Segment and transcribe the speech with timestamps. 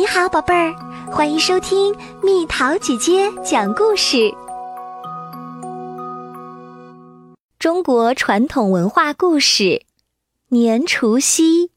[0.00, 0.74] 你好，宝贝儿，
[1.12, 4.32] 欢迎收听蜜桃姐姐讲故事。
[7.58, 9.82] 中国传统文化故事：
[10.48, 11.70] 年除夕。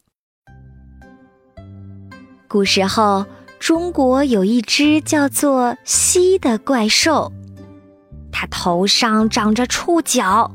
[2.47, 3.25] 古时候，
[3.59, 7.29] 中国有一只叫做夕的怪兽，
[8.31, 10.49] 它头上长着触角，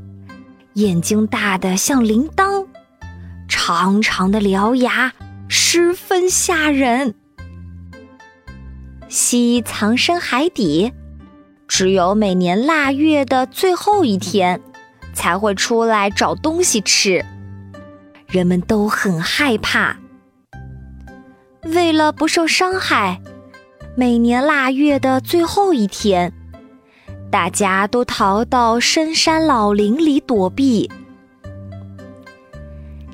[0.73, 2.67] 眼睛大得像铃铛，
[3.47, 5.13] 长长的獠牙
[5.51, 7.15] 十分吓人。
[9.09, 10.93] 夕藏身海底，
[11.67, 14.61] 只有每年腊月的最后一天，
[15.15, 17.25] 才会出来找东西吃。
[18.27, 19.97] 人们都很害怕，
[21.63, 23.19] 为了不受伤害，
[23.97, 26.31] 每年腊月的最后一天，
[27.31, 30.91] 大家都逃到深山老林里躲避。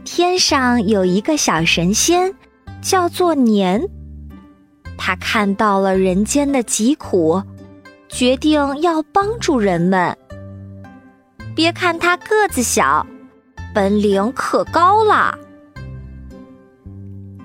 [0.05, 2.35] 天上有一个小神仙，
[2.83, 3.89] 叫做年。
[4.97, 7.43] 他看到了人间的疾苦，
[8.09, 10.17] 决定要帮助人们。
[11.55, 13.07] 别看他个子小，
[13.75, 15.37] 本领可高了。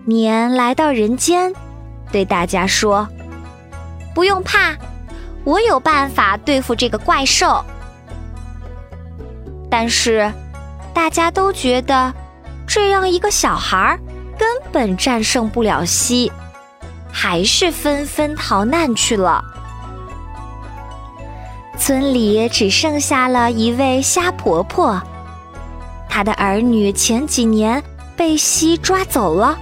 [0.06, 1.54] 年来到人间，
[2.12, 3.08] 对大家说
[4.16, 4.76] ：“不用怕，
[5.44, 7.64] 我有办法对付这个怪兽。”
[9.70, 10.32] 但是，
[10.94, 12.12] 大家都觉得
[12.66, 13.96] 这样一个小孩
[14.38, 16.32] 根本战胜不了西。
[17.12, 19.44] 还是纷纷逃难去了。
[21.78, 25.02] 村里只剩下了一位虾婆婆，
[26.10, 27.82] 她的儿女前几年
[28.16, 29.58] 被蜥抓走了，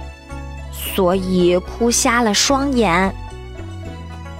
[0.72, 3.14] 所以哭瞎了双眼。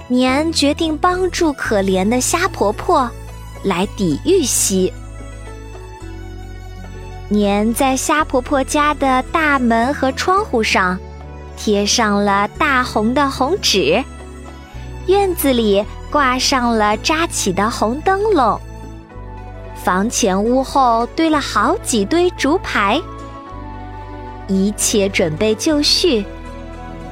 [0.07, 3.09] 年决定帮助可怜的虾婆婆，
[3.63, 4.91] 来抵御蜥。
[7.27, 10.99] 年在虾婆婆家的大门和窗户上。
[11.59, 14.01] 贴上了大红的红纸，
[15.07, 18.57] 院子里挂上了扎起的红灯笼，
[19.75, 22.99] 房前屋后堆了好几堆竹排，
[24.47, 26.25] 一切准备就绪。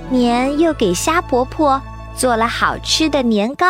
[0.10, 1.82] 年又给虾婆婆
[2.16, 3.66] 做了好吃的年糕，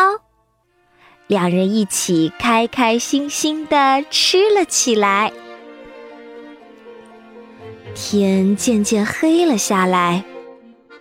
[1.26, 5.32] 两人一起开开心心的吃了起来。
[7.96, 10.22] 天渐渐黑了下来。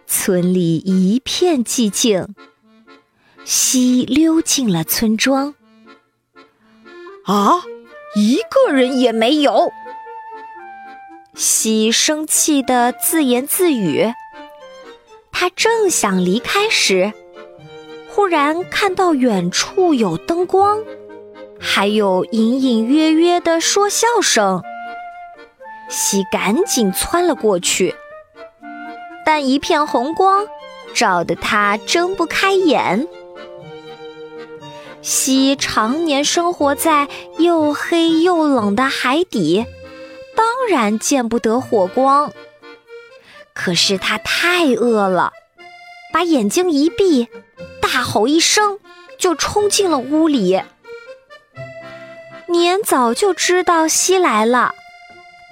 [0.09, 2.34] 村里一片寂静，
[3.44, 5.53] 西溜进了村庄。
[7.25, 7.62] 啊，
[8.16, 9.69] 一个人也没有！
[11.35, 14.13] 西生气的自言自语。
[15.29, 17.12] 他正想离开时，
[18.09, 20.79] 忽然看到远处有灯光，
[21.59, 24.63] 还有隐隐约约的说笑声。
[25.89, 27.94] 西赶紧窜了过去。
[29.27, 30.47] 但一片红光
[30.95, 33.09] 照得他睁不开眼。
[35.01, 39.65] 西常年生活在又黑又冷的海底，
[40.33, 42.31] 当然见不得火光。
[43.53, 45.33] 可是他太饿了，
[46.13, 47.27] 把眼睛一闭，
[47.81, 48.79] 大吼一声，
[49.19, 50.61] 就冲进了屋里。
[52.47, 54.73] 年早就知道西来了，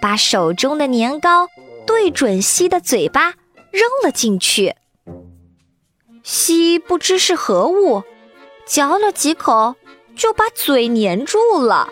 [0.01, 1.49] 把手中的年糕
[1.85, 3.33] 对准西的嘴巴。
[3.75, 4.73] 扔了进去，
[6.23, 8.03] 西不知是何物，
[8.65, 9.75] 嚼了几口
[10.15, 11.89] 就把嘴粘住了。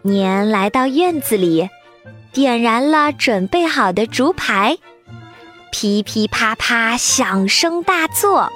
[0.00, 1.68] 年来到院子里，
[2.32, 4.78] 点燃了准备好的竹排，
[5.70, 8.50] 噼噼啪啪响声大作。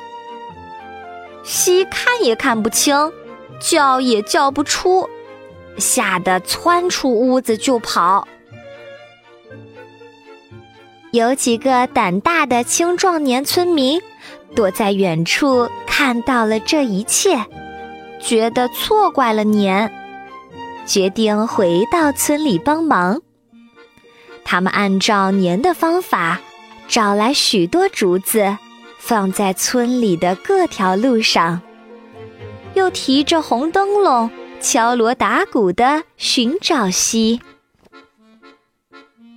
[1.45, 3.13] 西看也看不清，
[3.61, 5.07] 叫也叫不出，
[5.77, 8.27] 吓得窜出屋子就跑。
[11.13, 14.01] 有几个胆大的青壮年村民
[14.55, 17.45] 躲在远处，看到了这一切，
[18.21, 19.93] 觉得错怪了年，
[20.87, 23.21] 决定回到村里帮忙。
[24.45, 26.41] 他们按照年的方法，
[26.87, 28.57] 找来许多竹子，
[28.99, 31.61] 放在村里的各条路上，
[32.75, 34.31] 又提着红灯笼，
[34.61, 37.41] 敲锣打鼓的寻找西。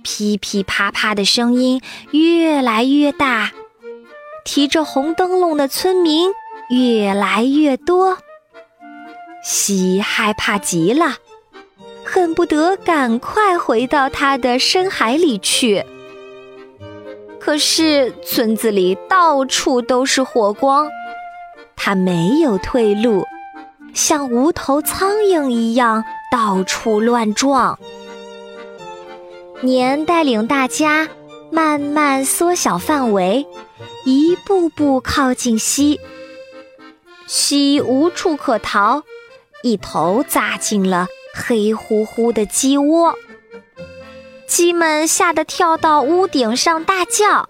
[0.04, 1.80] 噼噼啪啪的声音
[2.12, 3.50] 越来越大，
[4.44, 6.30] 提着红灯笼的村民
[6.68, 8.18] 越来越多。
[9.42, 11.16] 西害怕极了，
[12.04, 15.84] 恨不得赶快回到他的深海里去。
[17.40, 20.88] 可是村子里到处都是火光，
[21.76, 23.24] 他没有退路，
[23.92, 27.78] 像无头苍蝇一样到处乱撞。
[29.62, 31.08] 年带领大家
[31.50, 33.46] 慢慢缩小范围，
[34.04, 36.00] 一步步靠近西。
[37.26, 39.02] 西无处可逃，
[39.62, 43.14] 一头扎进了黑乎乎的鸡窝。
[44.46, 47.48] 鸡们吓得跳到屋顶上大叫：“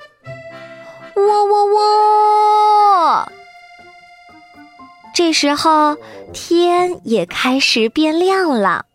[1.16, 3.32] 喔喔喔！”
[5.12, 5.96] 这时候
[6.32, 8.86] 天也开始变亮了。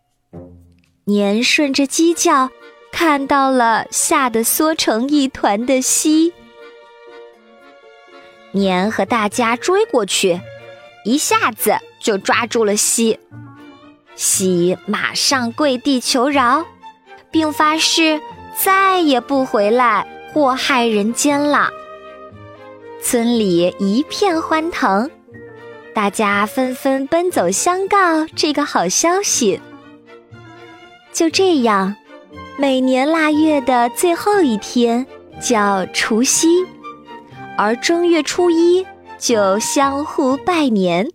[1.05, 2.49] 年顺着鸡叫，
[2.91, 6.33] 看到了吓得缩成一团的溪。
[8.51, 10.39] 年和大家追过去，
[11.05, 13.19] 一下子就抓住了溪。
[14.15, 16.65] 溪马上跪地求饶。
[17.31, 18.19] 并发誓
[18.55, 21.69] 再也不回来祸害人间了。
[23.01, 25.09] 村里一片欢腾，
[25.93, 29.61] 大家纷纷奔走相告这个好消息。
[31.13, 31.95] 就这样，
[32.59, 35.07] 每年腊月的最后一天
[35.41, 36.67] 叫除夕，
[37.57, 38.85] 而正月初一
[39.17, 41.09] 就相互拜年。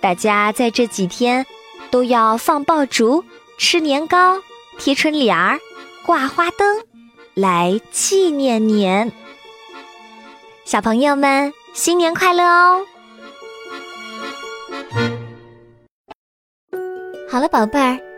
[0.00, 1.44] 大家在这几天
[1.90, 3.22] 都要放爆竹、
[3.58, 4.40] 吃年糕。
[4.78, 5.58] 贴春联儿，
[6.06, 6.82] 挂花灯，
[7.34, 9.12] 来纪念年。
[10.64, 12.86] 小朋友们，新年快乐哦！
[17.30, 18.00] 好了，宝贝儿，